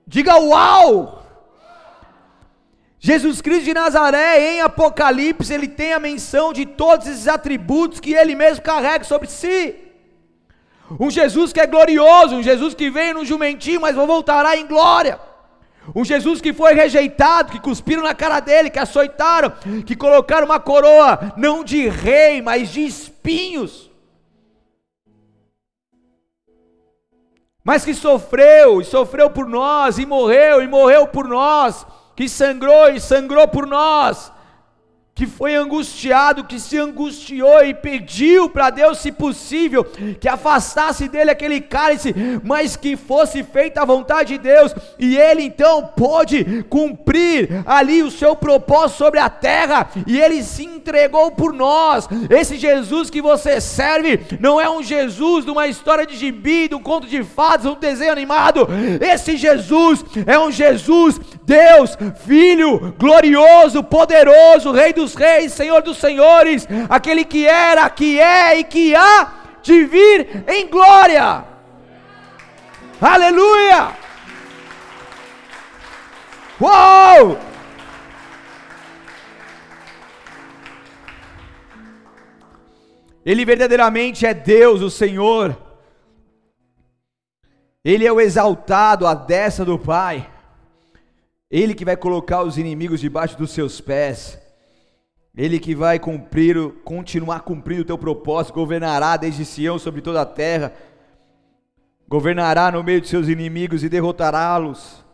[0.08, 1.22] Diga uau!
[2.98, 8.14] Jesus Cristo de Nazaré, em Apocalipse, ele tem a menção de todos esses atributos que
[8.14, 9.76] ele mesmo carrega sobre si.
[10.98, 15.20] Um Jesus que é glorioso, um Jesus que veio no jumentinho, mas voltará em glória.
[15.94, 19.52] Um Jesus que foi rejeitado, que cuspiram na cara dele, que açoitaram,
[19.84, 23.87] que colocaram uma coroa, não de rei, mas de espinhos.
[27.68, 32.88] Mas que sofreu, e sofreu por nós, e morreu, e morreu por nós que sangrou
[32.88, 34.32] e sangrou por nós,
[35.18, 39.84] que foi angustiado, que se angustiou e pediu para Deus, se possível,
[40.20, 45.42] que afastasse dele aquele cálice, mas que fosse feita a vontade de Deus, e ele
[45.42, 51.52] então pôde cumprir ali o seu propósito sobre a terra, e ele se entregou por
[51.52, 52.08] nós.
[52.30, 56.76] Esse Jesus que você serve não é um Jesus de uma história de gibi, de
[56.76, 58.68] um conto de fadas, um desenho animado.
[59.00, 65.96] Esse Jesus é um Jesus, Deus, Filho, glorioso, poderoso, Rei dos dos reis, Senhor dos
[65.96, 71.44] senhores, aquele que era, que é e que há de vir em glória.
[73.00, 73.96] Aleluia!
[76.60, 77.38] Uou!
[83.24, 85.56] Ele verdadeiramente é Deus, o Senhor.
[87.84, 90.28] Ele é o exaltado, a destra do Pai.
[91.50, 94.38] Ele que vai colocar os inimigos debaixo dos seus pés.
[95.38, 100.26] Ele que vai cumprir, continuar cumprindo o teu propósito, governará desde Sião sobre toda a
[100.26, 100.72] terra,
[102.08, 105.04] governará no meio de seus inimigos e derrotará-los.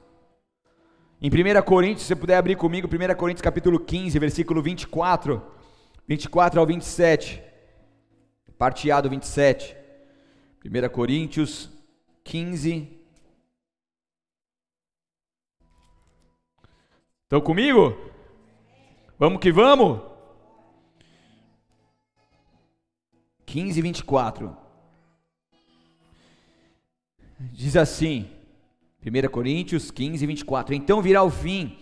[1.20, 5.42] Em 1 Coríntios, se você puder abrir comigo, 1 Coríntios capítulo 15, versículo 24,
[6.08, 7.42] 24 ao 27,
[8.56, 9.76] parteado 27.
[10.64, 11.70] 1 Coríntios
[12.24, 12.98] 15.
[17.24, 17.94] Estão comigo?
[19.18, 20.13] Vamos que vamos?
[23.54, 24.56] 15, 24.
[27.52, 28.28] Diz assim,
[29.00, 31.78] 1 Coríntios 15, 24: Então virá o fim,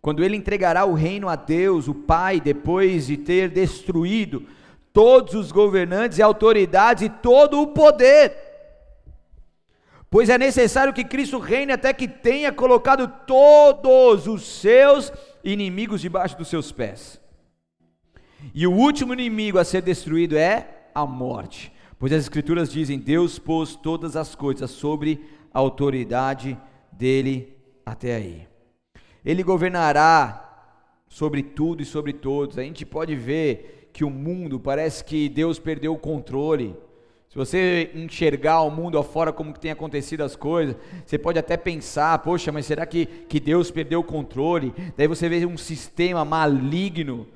[0.00, 4.46] quando ele entregará o reino a Deus, o Pai, depois de ter destruído
[4.92, 8.32] todos os governantes e autoridades e todo o poder.
[10.08, 15.12] Pois é necessário que Cristo reine até que tenha colocado todos os seus
[15.42, 17.20] inimigos debaixo dos seus pés.
[18.54, 21.70] E o último inimigo a ser destruído é a morte.
[21.98, 26.58] Pois as Escrituras dizem: Deus pôs todas as coisas sobre a autoridade
[26.90, 27.54] dele
[27.84, 28.48] até aí.
[29.22, 30.42] Ele governará
[31.06, 32.58] sobre tudo e sobre todos.
[32.58, 36.74] A gente pode ver que o mundo parece que Deus perdeu o controle.
[37.28, 41.56] Se você enxergar o mundo afora como que tem acontecido as coisas, você pode até
[41.56, 44.72] pensar, poxa, mas será que, que Deus perdeu o controle?
[44.96, 47.26] Daí você vê um sistema maligno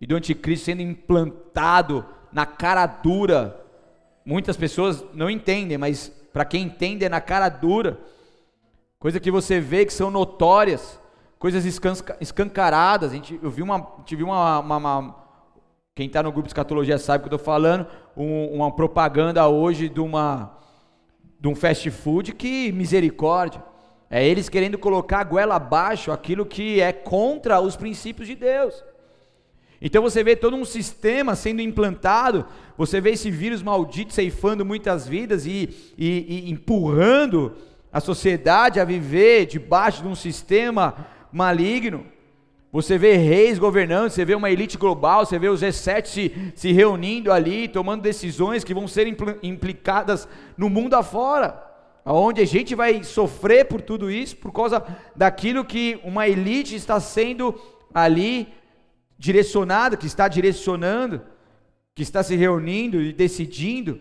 [0.00, 3.60] e do anticristo sendo implantado na cara dura.
[4.24, 7.98] Muitas pessoas não entendem, mas para quem entende é na cara dura.
[8.98, 11.00] Coisa que você vê que são notórias
[11.40, 11.64] coisas
[12.20, 13.10] escancaradas.
[13.10, 15.16] A gente, eu vi uma, tive uma, uma, uma
[15.94, 19.48] quem está no grupo de escatologia sabe o que eu estou falando, um, uma propaganda
[19.48, 20.56] hoje de uma
[21.40, 23.64] de um fast food que misericórdia.
[24.10, 28.84] É eles querendo colocar a goela abaixo aquilo que é contra os princípios de Deus.
[29.80, 32.44] Então você vê todo um sistema sendo implantado,
[32.76, 37.54] você vê esse vírus maldito ceifando muitas vidas e, e, e empurrando
[37.92, 42.04] a sociedade a viver debaixo de um sistema maligno.
[42.72, 46.72] Você vê reis governando, você vê uma elite global, você vê os G7 se, se
[46.72, 49.08] reunindo ali, tomando decisões que vão ser
[49.42, 51.60] implicadas no mundo afora,
[52.04, 54.84] onde a gente vai sofrer por tudo isso, por causa
[55.16, 57.60] daquilo que uma elite está sendo
[57.92, 58.46] ali
[59.20, 61.20] direcionada, que está direcionando,
[61.94, 64.00] que está se reunindo e decidindo,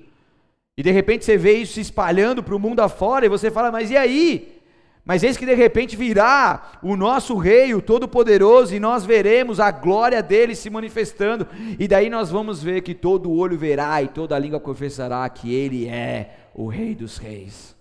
[0.78, 3.70] e de repente você vê isso se espalhando para o mundo afora, e você fala,
[3.70, 4.62] mas e aí?
[5.04, 9.72] Mas eis que de repente virá o nosso Rei, o Todo-Poderoso, e nós veremos a
[9.72, 11.46] glória dele se manifestando,
[11.78, 15.86] e daí nós vamos ver que todo olho verá e toda língua confessará que ele
[15.86, 17.76] é o Rei dos Reis.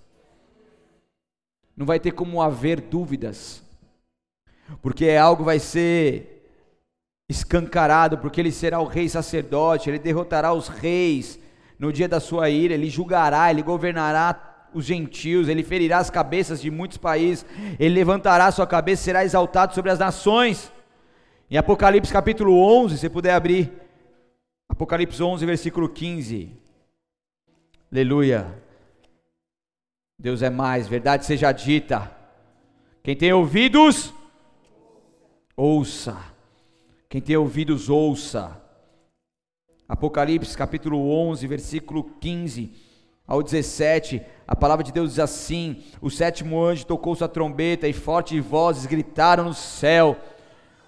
[1.77, 3.63] Não vai ter como haver dúvidas,
[4.83, 6.38] porque algo vai ser
[7.29, 11.39] escancarado, porque ele será o Rei sacerdote, ele derrotará os reis
[11.79, 16.61] no dia da sua ira, ele julgará, ele governará os gentios, ele ferirá as cabeças
[16.61, 17.45] de muitos países,
[17.79, 20.73] ele levantará sua cabeça será exaltado sobre as nações.
[21.51, 23.73] Em Apocalipse capítulo 11, se puder abrir,
[24.69, 26.53] Apocalipse 11, versículo 15.
[27.91, 28.55] Aleluia.
[30.19, 32.11] Deus é mais, verdade seja dita.
[33.03, 34.13] Quem tem ouvidos,
[35.57, 36.17] ouça.
[37.09, 38.61] Quem tem ouvidos, ouça.
[39.89, 42.71] Apocalipse capítulo 11, versículo 15
[43.27, 47.93] ao 17 a palavra de Deus diz assim: O sétimo anjo tocou sua trombeta e
[47.93, 50.17] fortes vozes gritaram no céu: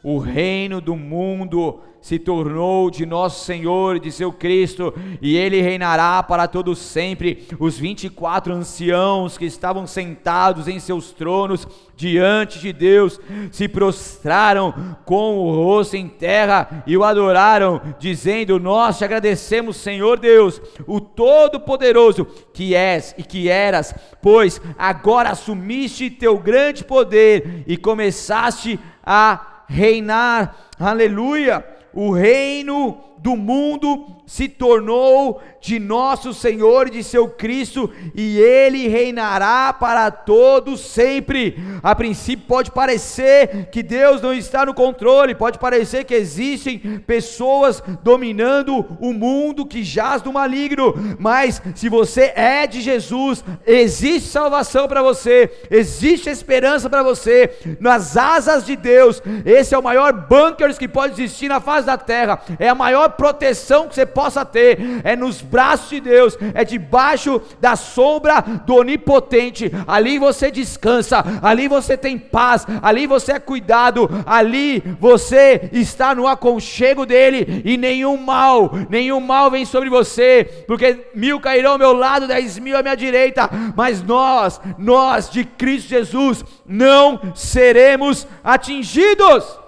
[0.03, 5.61] O reino do mundo se tornou de nosso Senhor e de seu Cristo, e ele
[5.61, 7.47] reinará para todo sempre.
[7.59, 13.21] Os 24 anciãos que estavam sentados em seus tronos diante de Deus
[13.53, 20.19] se prostraram com o rosto em terra e o adoraram, dizendo: Nós te agradecemos, Senhor
[20.19, 27.77] Deus, o Todo-Poderoso, que és e que eras, pois agora assumiste teu grande poder e
[27.77, 30.55] começaste a reinar.
[30.79, 31.65] Aleluia!
[31.93, 38.87] o reino do mundo se tornou de nosso Senhor e de seu Cristo, e ele
[38.87, 41.59] reinará para todos sempre.
[41.83, 47.83] A princípio pode parecer que Deus não está no controle, pode parecer que existem pessoas
[48.05, 54.87] dominando o mundo que jaz do maligno, mas se você é de Jesus, existe salvação
[54.87, 59.21] para você, existe esperança para você, nas asas de Deus.
[59.45, 63.09] Esse é o maior bunker que pode existir na face da terra, é a maior
[63.11, 68.75] proteção que você possa ter, é nos braços de Deus, é debaixo da sombra do
[68.75, 69.73] Onipotente.
[69.87, 76.27] Ali você descansa, ali você tem paz, ali você é cuidado, ali você está no
[76.27, 81.95] aconchego dele e nenhum mal, nenhum mal vem sobre você, porque mil cairão ao meu
[81.95, 89.59] lado, dez mil à minha direita, mas nós, nós de Cristo Jesus, não seremos atingidos.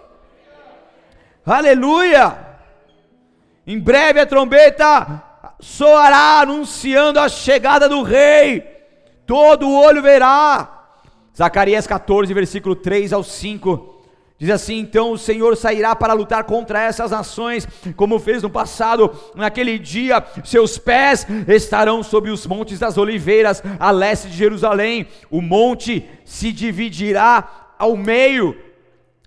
[1.47, 2.52] Aleluia!
[3.67, 5.23] Em breve a trombeta
[5.61, 8.67] soará anunciando a chegada do rei.
[9.27, 10.81] Todo olho verá.
[11.37, 13.93] Zacarias 14, versículo 3 ao 5.
[14.37, 19.15] Diz assim: Então o Senhor sairá para lutar contra essas nações, como fez no passado.
[19.37, 25.07] Naquele dia, seus pés estarão sobre os montes das oliveiras, a leste de Jerusalém.
[25.31, 28.57] O monte se dividirá ao meio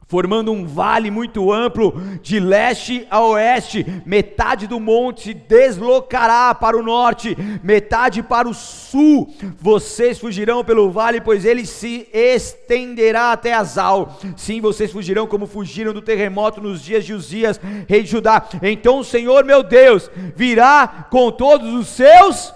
[0.07, 3.85] formando um vale muito amplo de leste a oeste.
[4.05, 9.33] Metade do monte se deslocará para o norte, metade para o sul.
[9.59, 14.19] Vocês fugirão pelo vale, pois ele se estenderá até Azal.
[14.37, 18.47] Sim, vocês fugirão como fugiram do terremoto nos dias de Uzias, rei de Judá.
[18.61, 22.53] Então o Senhor, meu Deus, virá com todos os seus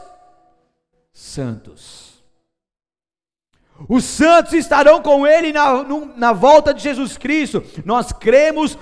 [1.11, 1.98] santos.
[3.87, 5.85] Os santos estarão com ele na,
[6.17, 7.63] na volta de Jesus Cristo.
[7.85, 8.77] Nós cremos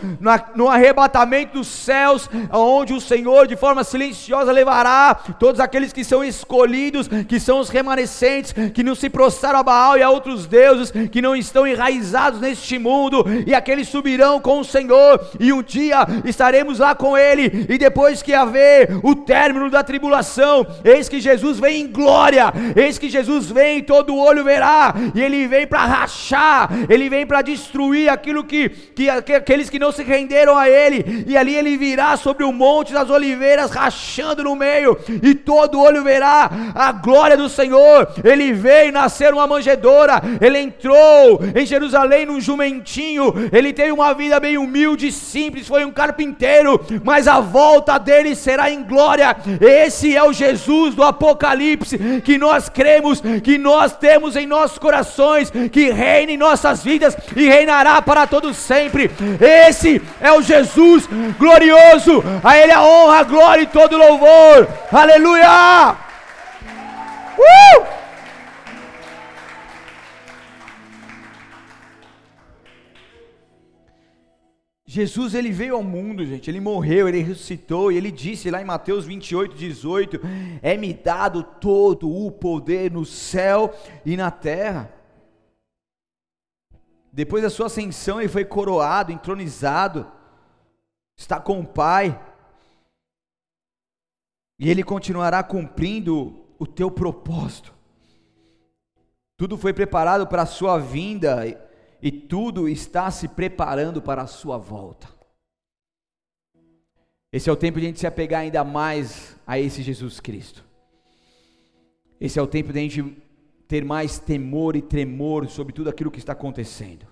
[0.56, 6.24] no arrebatamento dos céus, onde o Senhor, de forma silenciosa, levará todos aqueles que são
[6.24, 10.92] escolhidos, que são os remanescentes, que não se prostraram a Baal e a outros deuses,
[11.12, 16.08] que não estão enraizados neste mundo, e aqueles subirão com o Senhor, e um dia
[16.26, 21.60] estaremos lá com Ele, e depois que haver o término da tribulação, eis que Jesus
[21.60, 26.70] vem em glória, eis que Jesus vem, todo olho verá e ele vem para rachar,
[26.90, 31.38] ele vem para destruir aquilo que, que, aqueles que não se renderam a ele, e
[31.38, 36.50] ali ele virá sobre o monte das oliveiras, rachando no meio, e todo olho verá
[36.76, 38.08] a glória do Senhor.
[38.24, 44.40] Ele veio nascer uma manjedoura, ele entrou em Jerusalém num jumentinho, ele teve uma vida
[44.40, 49.36] bem humilde simples, foi um carpinteiro, mas a volta dele será em glória.
[49.60, 55.52] Esse é o Jesus do Apocalipse que nós cremos, que nós temos em nosso corações,
[55.72, 59.10] que reine em nossas vidas e reinará para todos sempre.
[59.40, 61.08] Esse é o Jesus
[61.38, 64.68] glorioso, a Ele a honra, a glória e todo louvor.
[64.92, 65.96] Aleluia!
[67.38, 67.97] Uh!
[74.90, 78.66] Jesus ele veio ao mundo, gente, ele morreu, ele ressuscitou, e ele disse lá em
[78.66, 80.22] Mateus 28, 18:
[80.62, 83.76] É-me dado todo o poder no céu
[84.06, 84.90] e na terra.
[87.12, 90.10] Depois da sua ascensão, ele foi coroado, entronizado,
[91.18, 92.18] está com o Pai,
[94.58, 97.74] e ele continuará cumprindo o teu propósito.
[99.36, 101.67] Tudo foi preparado para a sua vinda
[102.02, 105.08] e tudo está se preparando para a sua volta.
[107.32, 110.64] Esse é o tempo de a gente se apegar ainda mais a esse Jesus Cristo.
[112.20, 113.18] Esse é o tempo de a gente
[113.68, 117.06] ter mais temor e tremor sobre tudo aquilo que está acontecendo.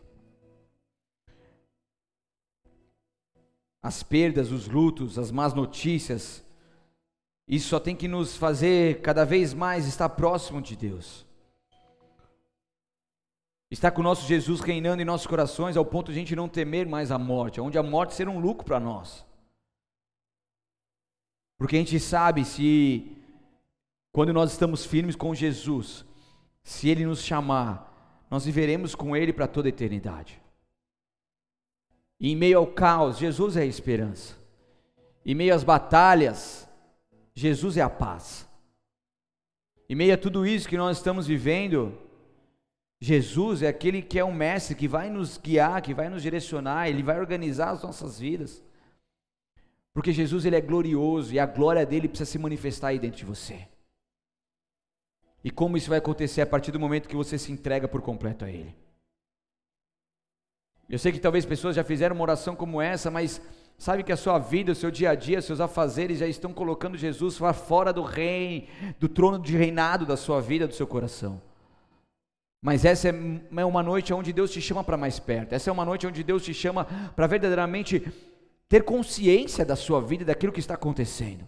[3.84, 6.44] As perdas, os lutos, as más notícias,
[7.48, 11.25] isso só tem que nos fazer cada vez mais estar próximo de Deus.
[13.70, 16.48] Está com o nosso Jesus reinando em nossos corações ao ponto de a gente não
[16.48, 19.26] temer mais a morte, onde a morte será um lucro para nós.
[21.58, 23.18] Porque a gente sabe se,
[24.12, 26.06] quando nós estamos firmes com Jesus,
[26.64, 30.42] se Ele nos chamar, nós viveremos com Ele para toda a eternidade.
[32.20, 34.36] E em meio ao caos, Jesus é a esperança.
[35.26, 36.70] Em meio às batalhas,
[37.34, 38.48] Jesus é a paz.
[39.90, 41.98] Em meio a tudo isso que nós estamos vivendo,
[43.06, 46.90] Jesus é aquele que é um mestre que vai nos guiar, que vai nos direcionar,
[46.90, 48.64] ele vai organizar as nossas vidas.
[49.94, 53.26] Porque Jesus ele é glorioso e a glória dele precisa se manifestar aí dentro de
[53.26, 53.68] você.
[55.44, 58.44] E como isso vai acontecer a partir do momento que você se entrega por completo
[58.44, 58.76] a ele?
[60.90, 63.40] Eu sei que talvez pessoas já fizeram uma oração como essa, mas
[63.78, 66.98] sabe que a sua vida, o seu dia a dia, seus afazeres já estão colocando
[66.98, 67.38] Jesus
[67.68, 68.68] fora do rei,
[69.00, 71.40] do trono de reinado da sua vida, do seu coração.
[72.66, 73.12] Mas essa é,
[73.58, 75.54] é uma noite onde Deus te chama para mais perto.
[75.54, 76.84] Essa é uma noite onde Deus te chama
[77.16, 78.12] para verdadeiramente
[78.68, 81.48] ter consciência da sua vida daquilo que está acontecendo.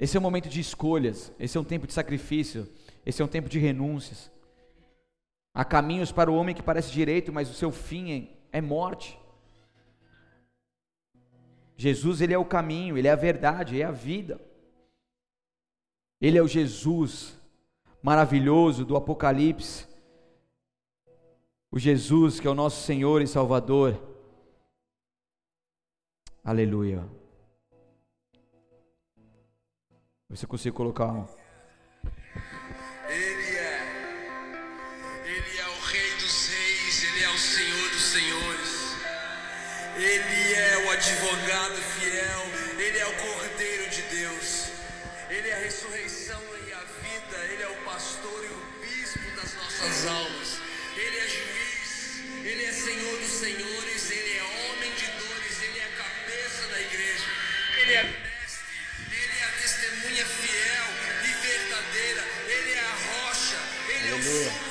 [0.00, 2.66] Esse é um momento de escolhas, esse é um tempo de sacrifício,
[3.04, 4.30] esse é um tempo de renúncias.
[5.52, 9.20] Há caminhos para o homem que parece direito, mas o seu fim é, é morte.
[11.76, 14.40] Jesus, ele é o caminho, ele é a verdade, é a vida.
[16.18, 17.37] Ele é o Jesus
[18.02, 19.86] maravilhoso do Apocalipse,
[21.70, 24.00] o Jesus que é o nosso Senhor e Salvador.
[26.44, 27.06] Aleluia.
[30.30, 31.26] Você consegue colocar um.
[33.08, 33.78] Ele é.
[35.24, 38.78] Ele é o Rei dos Reis, ele é o Senhor dos Senhores.
[39.96, 41.76] Ele é o advogado
[64.18, 64.67] Ele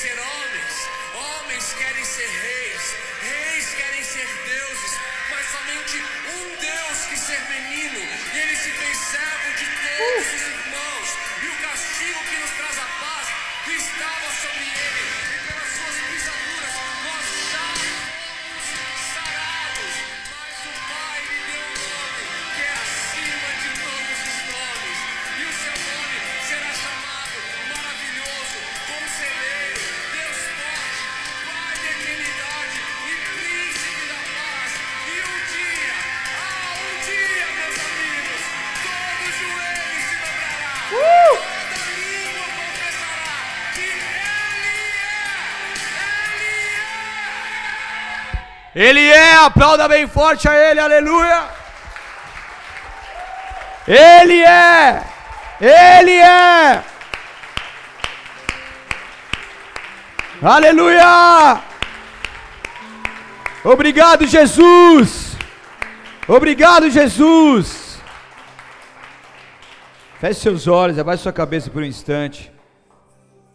[0.00, 4.98] ser homens, homens querem ser reis, reis querem ser deuses,
[5.28, 6.02] mas somente
[6.38, 8.00] um Deus que ser menino,
[8.32, 11.08] e ele se fez servo de todos os irmãos,
[11.42, 13.28] e o castigo que nos traz a paz
[13.68, 15.49] estava sobre ele.
[48.80, 51.42] Ele é, aplauda bem forte a Ele, aleluia.
[53.86, 55.04] Ele é,
[55.60, 56.82] Ele é.
[60.42, 61.60] Aleluia.
[63.62, 65.36] Obrigado, Jesus.
[66.26, 68.00] Obrigado, Jesus.
[70.18, 72.50] Feche seus olhos, abaixe sua cabeça por um instante.